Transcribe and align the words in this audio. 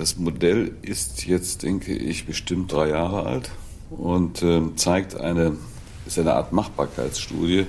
Das 0.00 0.16
Modell 0.16 0.72
ist 0.80 1.26
jetzt, 1.26 1.62
denke 1.62 1.92
ich, 1.92 2.24
bestimmt 2.24 2.72
drei 2.72 2.88
Jahre 2.88 3.26
alt 3.26 3.50
und 3.90 4.42
äh, 4.42 4.62
zeigt 4.74 5.14
eine, 5.14 5.58
ist 6.06 6.18
eine 6.18 6.32
Art 6.32 6.54
Machbarkeitsstudie 6.54 7.66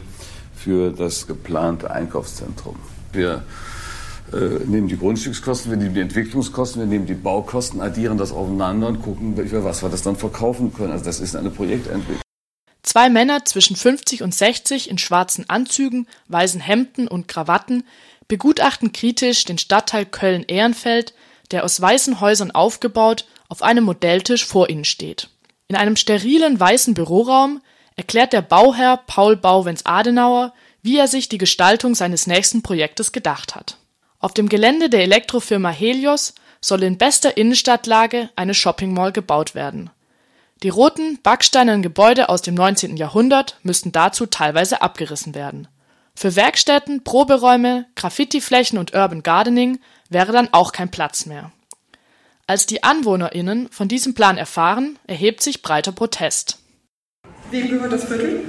für 0.55 0.91
das 0.91 1.27
geplante 1.27 1.91
Einkaufszentrum. 1.91 2.77
Wir 3.11 3.43
äh, 4.31 4.37
nehmen 4.65 4.87
die 4.87 4.97
Grundstückskosten, 4.97 5.71
wir 5.71 5.77
nehmen 5.77 5.93
die 5.93 5.99
Entwicklungskosten, 5.99 6.79
wir 6.79 6.87
nehmen 6.87 7.05
die 7.05 7.15
Baukosten, 7.15 7.81
addieren 7.81 8.17
das 8.17 8.31
aufeinander 8.31 8.87
und 8.87 9.01
gucken, 9.01 9.35
für 9.35 9.65
was 9.65 9.83
wir 9.83 9.89
das 9.89 10.01
dann 10.01 10.15
verkaufen 10.15 10.73
können. 10.73 10.93
Also 10.93 11.03
das 11.03 11.19
ist 11.19 11.35
eine 11.35 11.49
Projektentwicklung. 11.49 12.21
Zwei 12.81 13.09
Männer 13.09 13.43
zwischen 13.43 13.75
50 13.75 14.23
und 14.23 14.33
60 14.33 14.89
in 14.89 14.97
schwarzen 14.97 15.49
Anzügen, 15.49 16.07
weißen 16.29 16.61
Hemden 16.61 17.09
und 17.09 17.27
Krawatten 17.27 17.83
begutachten 18.29 18.93
kritisch 18.93 19.43
den 19.43 19.57
Stadtteil 19.57 20.05
Köln-Ehrenfeld, 20.05 21.13
der 21.51 21.63
aus 21.63 21.79
weißen 21.79 22.19
Häusern 22.21 22.51
aufgebaut 22.51 23.25
auf 23.49 23.61
einem 23.61 23.83
Modelltisch 23.83 24.45
vor 24.45 24.69
ihnen 24.69 24.85
steht. 24.85 25.29
In 25.67 25.75
einem 25.75 25.95
sterilen 25.95 26.59
weißen 26.59 26.93
Büroraum 26.93 27.61
erklärt 27.95 28.33
der 28.33 28.41
Bauherr 28.41 28.97
Paul 29.07 29.37
Bauwens-Adenauer, 29.37 30.53
wie 30.81 30.97
er 30.97 31.07
sich 31.07 31.29
die 31.29 31.37
Gestaltung 31.37 31.95
seines 31.95 32.27
nächsten 32.27 32.61
Projektes 32.61 33.11
gedacht 33.11 33.55
hat. 33.55 33.77
Auf 34.19 34.33
dem 34.33 34.49
Gelände 34.49 34.89
der 34.89 35.01
Elektrofirma 35.01 35.69
Helios 35.69 36.33
soll 36.61 36.83
in 36.83 36.97
bester 36.97 37.37
Innenstadtlage 37.37 38.29
eine 38.35 38.53
Shopping 38.53 38.93
Mall 38.93 39.11
gebaut 39.11 39.55
werden. 39.55 39.89
Die 40.63 40.69
roten, 40.69 41.19
backsteinernen 41.23 41.81
Gebäude 41.81 42.29
aus 42.29 42.43
dem 42.43 42.53
19. 42.53 42.97
Jahrhundert 42.97 43.57
müssten 43.63 43.91
dazu 43.91 44.27
teilweise 44.27 44.81
abgerissen 44.81 45.33
werden. 45.33 45.67
Für 46.13 46.35
Werkstätten, 46.35 47.03
Proberäume, 47.03 47.87
Graffitiflächen 47.95 48.77
und 48.77 48.93
Urban 48.93 49.23
Gardening 49.23 49.79
wäre 50.11 50.31
dann 50.31 50.49
auch 50.51 50.71
kein 50.71 50.91
Platz 50.91 51.25
mehr. 51.25 51.51
Als 52.45 52.65
die 52.65 52.83
AnwohnerInnen 52.83 53.69
von 53.69 53.87
diesem 53.87 54.13
Plan 54.13 54.37
erfahren, 54.37 54.99
erhebt 55.07 55.41
sich 55.41 55.61
breiter 55.61 55.93
Protest. 55.93 56.59
Wem 57.49 57.69
gehört 57.69 57.93
das 57.93 58.05
Viertel? 58.05 58.43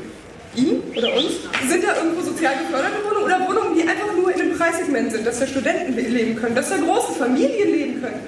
Ihnen 0.55 0.83
oder 0.96 1.14
uns? 1.14 1.33
Sind 1.68 1.84
da 1.84 1.96
irgendwo 1.96 2.20
sozial 2.20 2.55
geförderte 2.58 3.05
Wohnungen 3.05 3.24
oder 3.24 3.48
Wohnungen, 3.48 3.74
die 3.74 3.88
einfach 3.88 4.12
nur 4.14 4.34
in 4.34 4.40
einem 4.40 4.58
Preissegment 4.58 5.12
sind, 5.12 5.27
dass 5.27 5.38
da 5.38 5.46
Studenten 5.46 5.94
leben 5.94 6.36
können, 6.36 6.55
dass 6.55 6.68
da 6.68 6.77
große 6.77 7.12
Familien 7.12 7.70
leben 7.70 8.02
können? 8.02 8.27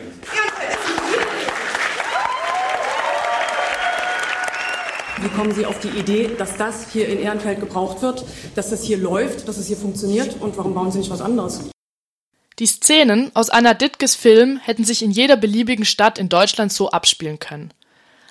Wie 5.21 5.29
kommen 5.31 5.53
Sie 5.55 5.65
auf 5.65 5.81
die 5.81 5.89
Idee, 5.89 6.31
dass 6.39 6.57
das 6.57 6.91
hier 6.93 7.09
in 7.09 7.19
Ehrenfeld 7.19 7.59
gebraucht 7.59 8.03
wird, 8.03 8.25
dass 8.55 8.71
das 8.71 8.85
hier 8.85 8.99
läuft, 8.99 9.49
dass 9.49 9.57
es 9.57 9.67
hier 9.67 9.77
funktioniert 9.77 10.37
und 10.41 10.57
warum 10.57 10.75
bauen 10.75 10.93
Sie 10.93 10.99
nicht 10.99 11.11
was 11.11 11.21
anderes? 11.21 11.74
Die 12.61 12.67
Szenen 12.67 13.33
aus 13.35 13.51
Anna 13.51 13.75
Dittges 13.75 14.15
Film 14.15 14.59
hätten 14.59 14.85
sich 14.85 15.03
in 15.03 15.11
jeder 15.11 15.37
beliebigen 15.37 15.85
Stadt 15.85 16.19
in 16.19 16.29
Deutschland 16.29 16.73
so 16.73 16.89
abspielen 16.91 17.41
können. 17.41 17.75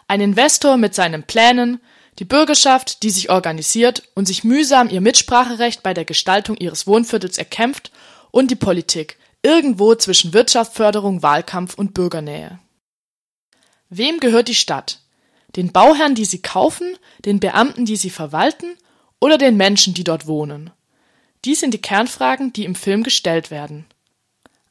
Ein 0.08 0.22
Investor 0.22 0.78
mit 0.78 0.96
seinen 0.96 1.24
Plänen, 1.24 1.82
die 2.20 2.26
Bürgerschaft, 2.26 3.04
die 3.04 3.10
sich 3.10 3.30
organisiert 3.30 4.04
und 4.16 4.26
sich 4.26 4.46
mühsam 4.46 4.90
ihr 4.90 5.02
Mitspracherecht 5.02 5.84
bei 5.84 5.94
der 5.94 6.06
Gestaltung 6.06 6.56
ihres 6.56 6.88
Wohnviertels 6.88 7.38
erkämpft 7.38 7.92
und 8.32 8.50
die 8.50 8.56
Politik, 8.56 9.18
irgendwo 9.42 9.94
zwischen 9.96 10.34
Wirtschaftsförderung, 10.34 11.22
Wahlkampf 11.22 11.74
und 11.74 11.94
Bürgernähe. 11.94 12.60
Wem 13.90 14.20
gehört 14.20 14.48
die 14.48 14.56
Stadt? 14.56 15.00
Den 15.56 15.72
Bauherren, 15.72 16.16
die 16.16 16.26
sie 16.26 16.42
kaufen, 16.42 16.98
den 17.26 17.40
Beamten, 17.40 17.86
die 17.86 17.98
sie 17.98 18.10
verwalten 18.10 18.76
oder 19.20 19.38
den 19.38 19.58
Menschen, 19.58 19.94
die 19.94 20.04
dort 20.04 20.28
wohnen? 20.28 20.72
Dies 21.44 21.60
sind 21.60 21.74
die 21.74 21.82
Kernfragen, 21.82 22.54
die 22.54 22.64
im 22.64 22.76
Film 22.76 23.04
gestellt 23.04 23.52
werden. 23.52 23.86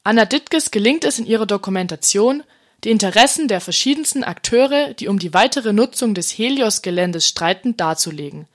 Anna 0.05 0.25
Dittges 0.25 0.73
gelingt 0.73 1.05
es 1.05 1.21
in 1.21 1.27
ihrer 1.27 1.47
Dokumentation, 1.47 2.43
die 2.83 2.91
Interessen 2.91 3.47
der 3.47 3.61
verschiedensten 3.61 4.25
Akteure, 4.25 4.95
die 4.95 5.07
um 5.07 5.21
die 5.21 5.33
weitere 5.33 5.73
Nutzung 5.73 6.15
des 6.15 6.37
Helios-Geländes 6.37 7.29
streiten, 7.29 7.77
darzulegen. 7.77 8.49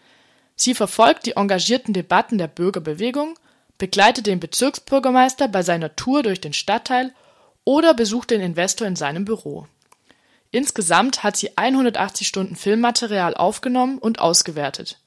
Sie 0.57 0.73
verfolgt 0.73 1.25
die 1.25 1.37
engagierten 1.37 1.93
Debatten 1.93 2.37
der 2.37 2.47
Bürgerbewegung, 2.47 3.39
begleitet 3.77 4.27
den 4.27 4.41
Bezirksbürgermeister 4.41 5.47
bei 5.47 5.61
seiner 5.61 5.95
Tour 5.95 6.23
durch 6.23 6.41
den 6.41 6.51
Stadtteil 6.51 7.13
oder 7.63 7.93
besucht 7.93 8.31
den 8.31 8.41
Investor 8.41 8.85
in 8.85 8.97
seinem 8.97 9.23
Büro. 9.23 9.67
Insgesamt 10.51 11.23
hat 11.23 11.37
sie 11.37 11.57
180 11.57 12.27
Stunden 12.27 12.55
Filmmaterial 12.57 13.35
aufgenommen 13.35 13.99
und 13.99 14.19
ausgewertet. 14.19 14.99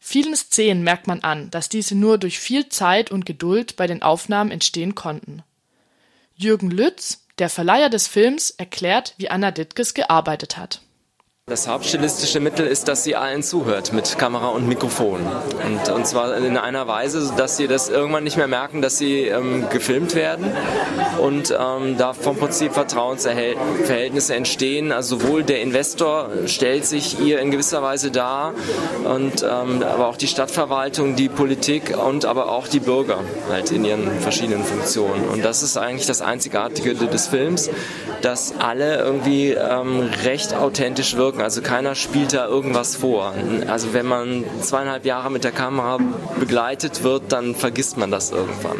Vielen 0.00 0.36
Szenen 0.36 0.82
merkt 0.82 1.06
man 1.06 1.20
an, 1.20 1.50
dass 1.50 1.68
diese 1.68 1.94
nur 1.94 2.18
durch 2.18 2.38
viel 2.38 2.68
Zeit 2.68 3.10
und 3.10 3.24
Geduld 3.24 3.76
bei 3.76 3.86
den 3.86 4.02
Aufnahmen 4.02 4.50
entstehen 4.50 4.94
konnten. 4.94 5.42
Jürgen 6.40 6.70
Lütz, 6.70 7.24
der 7.40 7.48
Verleiher 7.48 7.90
des 7.90 8.06
Films 8.06 8.50
erklärt, 8.50 9.14
wie 9.16 9.28
Anna 9.28 9.50
Dittges 9.50 9.92
gearbeitet 9.92 10.56
hat. 10.56 10.82
Das 11.48 11.66
hauptstilistische 11.66 12.40
Mittel 12.40 12.66
ist, 12.66 12.88
dass 12.88 13.04
sie 13.04 13.16
allen 13.16 13.42
zuhört 13.42 13.94
mit 13.94 14.18
Kamera 14.18 14.48
und 14.48 14.68
Mikrofon. 14.68 15.20
Und, 15.64 15.88
und 15.90 16.06
zwar 16.06 16.36
in 16.36 16.58
einer 16.58 16.86
Weise, 16.88 17.32
dass 17.38 17.56
sie 17.56 17.66
das 17.66 17.88
irgendwann 17.88 18.24
nicht 18.24 18.36
mehr 18.36 18.48
merken, 18.48 18.82
dass 18.82 18.98
sie 18.98 19.22
ähm, 19.22 19.64
gefilmt 19.70 20.14
werden 20.14 20.52
und 21.22 21.50
ähm, 21.58 21.96
da 21.96 22.12
vom 22.12 22.36
Prinzip 22.36 22.74
Vertrauensverhältnisse 22.74 24.34
entstehen. 24.34 24.92
Also 24.92 25.16
sowohl 25.16 25.42
der 25.42 25.62
Investor 25.62 26.28
stellt 26.44 26.84
sich 26.84 27.18
ihr 27.18 27.40
in 27.40 27.50
gewisser 27.50 27.82
Weise 27.82 28.10
dar 28.10 28.52
und 29.04 29.42
ähm, 29.42 29.82
aber 29.82 30.08
auch 30.08 30.18
die 30.18 30.28
Stadtverwaltung, 30.28 31.16
die 31.16 31.30
Politik 31.30 31.96
und 31.96 32.26
aber 32.26 32.52
auch 32.52 32.68
die 32.68 32.80
Bürger 32.80 33.20
halt 33.50 33.70
in 33.70 33.86
ihren 33.86 34.20
verschiedenen 34.20 34.64
Funktionen. 34.64 35.26
Und 35.28 35.42
das 35.42 35.62
ist 35.62 35.78
eigentlich 35.78 36.06
das 36.06 36.20
Einzigartige 36.20 36.94
des 36.94 37.28
Films, 37.28 37.70
dass 38.20 38.52
alle 38.58 38.98
irgendwie 38.98 39.52
ähm, 39.52 40.10
recht 40.24 40.54
authentisch 40.54 41.16
wirken 41.16 41.37
wirken. 41.38 41.42
Also 41.42 41.62
keiner 41.62 41.94
spielt 41.94 42.32
da 42.32 42.46
irgendwas 42.46 42.96
vor. 42.96 43.34
Also 43.66 43.92
wenn 43.94 44.06
man 44.06 44.44
zweieinhalb 44.60 45.04
Jahre 45.04 45.30
mit 45.30 45.44
der 45.44 45.52
Kamera 45.52 45.98
begleitet 46.38 47.02
wird, 47.02 47.32
dann 47.32 47.54
vergisst 47.54 47.96
man 47.96 48.10
das 48.10 48.30
irgendwann. 48.30 48.78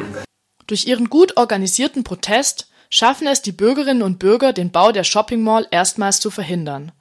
Durch 0.67 0.87
ihren 0.87 1.09
gut 1.09 1.37
organisierten 1.37 2.05
Protest 2.05 2.69
schaffen 2.91 3.27
es 3.27 3.43
die 3.43 3.53
Bürgerinnen 3.53 4.03
und 4.03 4.19
Bürger, 4.19 4.53
den 4.53 4.71
Bau 4.71 4.93
der 4.93 5.05
Shopping 5.05 5.43
Mall 5.43 5.67
erstmals 5.71 6.21
zu 6.21 6.31
verhindern. 6.31 6.93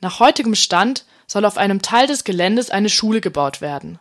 Nach 0.00 0.18
heutigem 0.18 0.54
Stand 0.54 1.04
soll 1.26 1.44
auf 1.44 1.56
einem 1.56 1.82
Teil 1.82 2.06
des 2.06 2.24
Geländes 2.24 2.70
eine 2.70 2.88
Schule 2.88 3.20
gebaut 3.20 3.60
werden. 3.60 3.98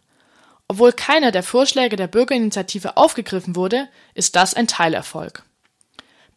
Obwohl 0.67 0.93
keiner 0.93 1.31
der 1.31 1.43
Vorschläge 1.43 1.97
der 1.97 2.07
Bürgerinitiative 2.07 2.95
aufgegriffen 2.95 3.55
wurde, 3.55 3.89
ist 4.13 4.35
das 4.37 4.53
ein 4.53 4.67
Teilerfolg. 4.67 5.43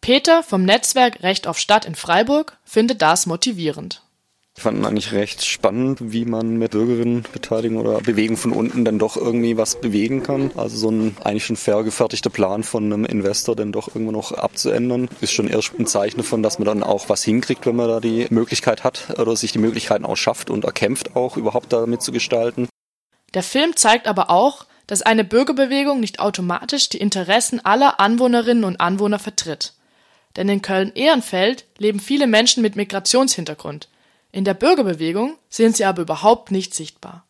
Peter 0.01 0.43
vom 0.43 0.63
Netzwerk 0.63 1.23
Recht 1.23 1.47
auf 1.47 1.57
Stadt 1.57 1.85
in 1.85 1.95
Freiburg 1.95 2.57
findet 2.65 3.01
das 3.01 3.25
motivierend. 3.25 4.04
Ich 4.57 4.63
fand 4.63 4.85
eigentlich 4.85 5.11
recht 5.11 5.43
spannend, 5.43 5.99
wie 5.99 6.23
man 6.23 6.55
mit 6.55 6.71
Bürgerinnenbeteiligung 6.71 7.77
oder 7.77 7.99
Bewegung 7.99 8.37
von 8.37 8.53
unten 8.53 8.85
dann 8.85 8.97
doch 8.97 9.17
irgendwie 9.17 9.57
was 9.57 9.81
bewegen 9.81 10.23
kann. 10.23 10.51
Also 10.55 10.77
so 10.77 10.89
ein 10.89 11.17
eigentlich 11.23 11.45
schon 11.45 11.57
fair 11.57 11.83
gefertigter 11.83 12.29
Plan 12.29 12.63
von 12.63 12.85
einem 12.85 13.03
Investor 13.03 13.57
dann 13.57 13.73
doch 13.73 13.89
irgendwo 13.89 14.13
noch 14.13 14.31
abzuändern, 14.31 15.09
ist 15.19 15.33
schon 15.33 15.49
erst 15.49 15.77
ein 15.77 15.87
Zeichen 15.87 16.17
davon, 16.17 16.41
dass 16.41 16.57
man 16.57 16.65
dann 16.65 16.83
auch 16.83 17.09
was 17.09 17.21
hinkriegt, 17.23 17.65
wenn 17.65 17.75
man 17.75 17.89
da 17.89 17.99
die 17.99 18.27
Möglichkeit 18.29 18.85
hat 18.85 19.19
oder 19.19 19.35
sich 19.35 19.51
die 19.51 19.59
Möglichkeiten 19.59 20.05
auch 20.05 20.15
schafft 20.15 20.49
und 20.49 20.63
erkämpft 20.63 21.17
auch 21.17 21.35
überhaupt 21.35 21.73
damit 21.73 22.01
zu 22.01 22.13
gestalten. 22.13 22.69
Der 23.33 23.43
Film 23.43 23.75
zeigt 23.75 24.07
aber 24.07 24.29
auch, 24.29 24.65
dass 24.87 25.01
eine 25.01 25.25
Bürgerbewegung 25.25 25.99
nicht 25.99 26.21
automatisch 26.21 26.87
die 26.87 26.99
Interessen 26.99 27.63
aller 27.65 27.99
Anwohnerinnen 27.99 28.63
und 28.63 28.79
Anwohner 28.79 29.19
vertritt. 29.19 29.73
Denn 30.37 30.47
in 30.47 30.61
Köln-Ehrenfeld 30.61 31.65
leben 31.77 31.99
viele 31.99 32.27
Menschen 32.27 32.61
mit 32.61 32.77
Migrationshintergrund, 32.77 33.89
in 34.35 34.43
der 34.43 34.53
Bürgerbewegung 34.53 35.37
sind 35.49 35.77
sie 35.77 35.85
aber 35.85 36.01
überhaupt 36.01 36.51
nicht 36.51 36.73
sichtbar. 36.73 37.25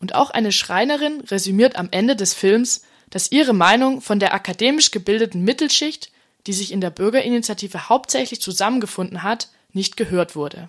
Und 0.00 0.16
auch 0.16 0.30
eine 0.30 0.50
Schreinerin 0.50 1.20
resümiert 1.20 1.76
am 1.76 1.88
Ende 1.92 2.16
des 2.16 2.34
Films, 2.34 2.82
dass 3.08 3.30
ihre 3.30 3.52
Meinung 3.52 4.00
von 4.00 4.18
der 4.18 4.34
akademisch 4.34 4.90
gebildeten 4.90 5.44
Mittelschicht, 5.44 6.10
die 6.48 6.52
sich 6.52 6.72
in 6.72 6.80
der 6.80 6.90
Bürgerinitiative 6.90 7.88
hauptsächlich 7.88 8.40
zusammengefunden 8.40 9.22
hat, 9.22 9.48
nicht 9.72 9.96
gehört 9.96 10.34
wurde 10.34 10.68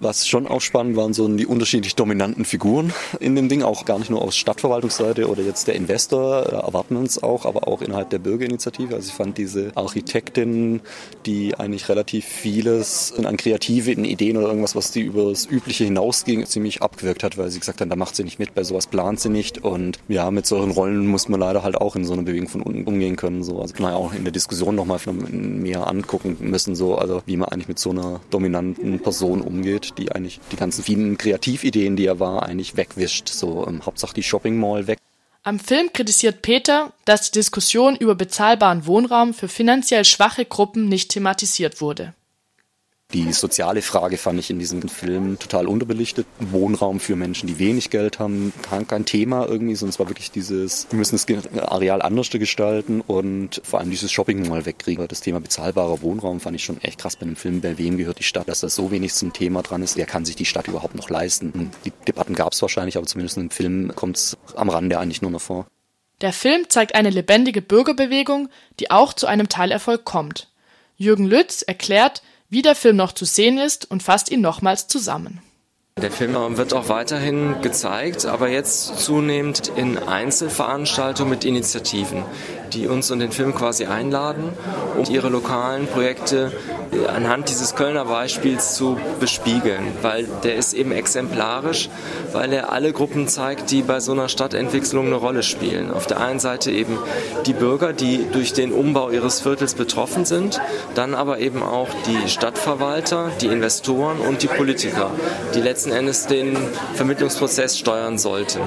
was 0.00 0.26
schon 0.28 0.46
auch 0.46 0.60
spannend 0.60 0.96
waren, 0.96 1.14
so 1.14 1.26
die 1.28 1.46
unterschiedlich 1.46 1.94
dominanten 1.94 2.44
Figuren 2.44 2.92
in 3.20 3.34
dem 3.34 3.48
Ding, 3.48 3.62
auch 3.62 3.84
gar 3.84 3.98
nicht 3.98 4.10
nur 4.10 4.22
aus 4.22 4.36
Stadtverwaltungsseite 4.36 5.28
oder 5.28 5.42
jetzt 5.42 5.68
der 5.68 5.74
Investor, 5.74 6.46
äh, 6.46 6.54
erwarten 6.56 6.96
uns 6.96 7.22
auch, 7.22 7.46
aber 7.46 7.66
auch 7.66 7.82
innerhalb 7.82 8.10
der 8.10 8.18
Bürgerinitiative. 8.18 8.94
Also 8.94 9.08
ich 9.08 9.14
fand 9.14 9.38
diese 9.38 9.72
Architektin, 9.74 10.80
die 11.24 11.54
eigentlich 11.54 11.88
relativ 11.88 12.24
vieles 12.24 13.14
an 13.16 13.36
kreativen 13.36 14.04
Ideen 14.04 14.36
oder 14.36 14.48
irgendwas, 14.48 14.76
was 14.76 14.90
die 14.90 15.00
über 15.00 15.30
das 15.30 15.46
Übliche 15.46 15.84
hinausging, 15.84 16.44
ziemlich 16.46 16.82
abgewirkt 16.82 17.22
hat, 17.22 17.38
weil 17.38 17.50
sie 17.50 17.58
gesagt 17.58 17.80
hat, 17.80 17.90
da 17.90 17.96
macht 17.96 18.16
sie 18.16 18.24
nicht 18.24 18.38
mit, 18.38 18.54
bei 18.54 18.64
sowas 18.64 18.86
plant 18.86 19.20
sie 19.20 19.30
nicht. 19.30 19.64
Und 19.64 19.98
ja, 20.08 20.30
mit 20.30 20.46
solchen 20.46 20.70
Rollen 20.70 21.06
muss 21.06 21.28
man 21.28 21.40
leider 21.40 21.62
halt 21.62 21.76
auch 21.76 21.96
in 21.96 22.04
so 22.04 22.12
einer 22.12 22.22
Bewegung 22.22 22.48
von 22.48 22.62
unten 22.62 22.84
umgehen 22.84 23.16
können. 23.16 23.42
So. 23.42 23.60
Also 23.60 23.74
kann 23.74 23.84
man 23.84 23.92
ja 23.92 23.98
auch 23.98 24.12
in 24.12 24.24
der 24.24 24.32
Diskussion 24.32 24.74
nochmal 24.74 24.98
mehr 25.30 25.86
angucken 25.86 26.36
müssen, 26.40 26.74
so, 26.74 26.96
also 26.96 27.22
wie 27.26 27.36
man 27.36 27.48
eigentlich 27.48 27.68
mit 27.68 27.78
so 27.78 27.90
einer 27.90 28.20
dominanten 28.30 29.00
Person 29.00 29.40
umgeht 29.40 29.85
die 29.94 30.12
eigentlich 30.12 30.40
die 30.52 30.56
ganzen 30.56 30.84
vielen 30.84 31.18
Kreativideen, 31.18 31.96
die 31.96 32.06
er 32.06 32.20
war, 32.20 32.44
eigentlich 32.44 32.76
wegwischt. 32.76 33.28
So 33.28 33.66
ähm, 33.66 33.84
Hauptsache 33.84 34.14
die 34.14 34.22
Shopping 34.22 34.58
Mall 34.58 34.86
weg. 34.86 34.98
Am 35.42 35.60
Film 35.60 35.92
kritisiert 35.92 36.42
Peter, 36.42 36.92
dass 37.04 37.30
die 37.30 37.38
Diskussion 37.38 37.94
über 37.94 38.16
bezahlbaren 38.16 38.86
Wohnraum 38.86 39.32
für 39.32 39.48
finanziell 39.48 40.04
schwache 40.04 40.44
Gruppen 40.44 40.88
nicht 40.88 41.10
thematisiert 41.10 41.80
wurde. 41.80 42.14
Die 43.12 43.32
soziale 43.32 43.82
Frage 43.82 44.18
fand 44.18 44.40
ich 44.40 44.50
in 44.50 44.58
diesem 44.58 44.88
Film 44.88 45.38
total 45.38 45.68
unterbelichtet. 45.68 46.26
Wohnraum 46.40 46.98
für 46.98 47.14
Menschen, 47.14 47.46
die 47.46 47.60
wenig 47.60 47.90
Geld 47.90 48.18
haben, 48.18 48.52
kein, 48.62 48.86
kein 48.88 49.04
Thema 49.04 49.46
irgendwie, 49.46 49.76
sondern 49.76 49.90
es 49.90 49.98
war 50.00 50.08
wirklich 50.08 50.32
dieses, 50.32 50.88
wir 50.90 50.98
müssen 50.98 51.16
das 51.16 51.26
Areal 51.68 52.02
anders 52.02 52.30
gestalten 52.30 53.00
und 53.00 53.60
vor 53.64 53.78
allem 53.78 53.90
dieses 53.90 54.10
Shopping 54.10 54.48
mal 54.48 54.66
wegkriegen. 54.66 55.06
Das 55.06 55.20
Thema 55.20 55.40
bezahlbarer 55.40 56.02
Wohnraum 56.02 56.40
fand 56.40 56.56
ich 56.56 56.64
schon 56.64 56.80
echt 56.82 56.98
krass 56.98 57.14
bei 57.14 57.22
einem 57.22 57.36
Film. 57.36 57.60
Bei 57.60 57.78
wem 57.78 57.96
gehört 57.96 58.18
die 58.18 58.24
Stadt, 58.24 58.48
dass 58.48 58.60
da 58.60 58.68
so 58.68 58.90
wenig 58.90 59.14
zum 59.14 59.32
Thema 59.32 59.62
dran 59.62 59.82
ist? 59.82 59.96
Wer 59.96 60.06
kann 60.06 60.24
sich 60.24 60.34
die 60.34 60.44
Stadt 60.44 60.66
überhaupt 60.66 60.96
noch 60.96 61.08
leisten? 61.08 61.70
Die 61.84 61.92
Debatten 62.08 62.34
gab 62.34 62.54
es 62.54 62.62
wahrscheinlich, 62.62 62.96
aber 62.96 63.06
zumindest 63.06 63.36
im 63.36 63.50
Film 63.50 63.92
kommt 63.94 64.16
es 64.16 64.36
am 64.56 64.68
Rande 64.68 64.98
eigentlich 64.98 65.22
nur 65.22 65.30
noch 65.30 65.40
vor. 65.40 65.68
Der 66.22 66.32
Film 66.32 66.68
zeigt 66.68 66.96
eine 66.96 67.10
lebendige 67.10 67.62
Bürgerbewegung, 67.62 68.48
die 68.80 68.90
auch 68.90 69.12
zu 69.12 69.26
einem 69.26 69.48
Teilerfolg 69.48 70.04
kommt. 70.04 70.50
Jürgen 70.96 71.26
Lütz 71.26 71.62
erklärt, 71.62 72.22
wie 72.48 72.62
der 72.62 72.74
Film 72.74 72.96
noch 72.96 73.12
zu 73.12 73.24
sehen 73.24 73.58
ist 73.58 73.90
und 73.90 74.02
fasst 74.02 74.30
ihn 74.30 74.40
nochmals 74.40 74.88
zusammen. 74.88 75.40
Der 75.98 76.10
Film 76.10 76.58
wird 76.58 76.74
auch 76.74 76.90
weiterhin 76.90 77.62
gezeigt, 77.62 78.26
aber 78.26 78.50
jetzt 78.50 78.98
zunehmend 78.98 79.72
in 79.76 79.96
Einzelveranstaltungen 79.96 81.30
mit 81.30 81.46
Initiativen, 81.46 82.22
die 82.74 82.86
uns 82.86 83.10
und 83.10 83.20
den 83.20 83.32
Film 83.32 83.54
quasi 83.54 83.86
einladen, 83.86 84.52
um 84.98 85.10
ihre 85.10 85.30
lokalen 85.30 85.86
Projekte 85.86 86.52
anhand 87.08 87.48
dieses 87.48 87.74
Kölner 87.74 88.04
Beispiels 88.04 88.74
zu 88.74 88.98
bespiegeln, 89.20 89.84
weil 90.02 90.26
der 90.44 90.56
ist 90.56 90.74
eben 90.74 90.92
exemplarisch, 90.92 91.88
weil 92.32 92.52
er 92.52 92.72
alle 92.72 92.92
Gruppen 92.92 93.28
zeigt, 93.28 93.70
die 93.70 93.82
bei 93.82 94.00
so 94.00 94.12
einer 94.12 94.28
Stadtentwicklung 94.28 95.06
eine 95.06 95.16
Rolle 95.16 95.42
spielen. 95.42 95.90
Auf 95.90 96.06
der 96.06 96.20
einen 96.20 96.40
Seite 96.40 96.70
eben 96.70 96.98
die 97.46 97.52
Bürger, 97.52 97.92
die 97.92 98.26
durch 98.32 98.52
den 98.52 98.72
Umbau 98.72 99.10
ihres 99.10 99.40
Viertels 99.40 99.74
betroffen 99.74 100.24
sind, 100.24 100.60
dann 100.94 101.14
aber 101.14 101.38
eben 101.38 101.62
auch 101.62 101.88
die 102.06 102.28
Stadtverwalter, 102.28 103.30
die 103.40 103.46
Investoren 103.46 104.20
und 104.20 104.42
die 104.42 104.48
Politiker, 104.48 105.10
die 105.54 105.60
letzten 105.60 105.92
Endes 105.92 106.26
den 106.26 106.56
Vermittlungsprozess 106.94 107.78
steuern 107.78 108.18
sollten. 108.18 108.60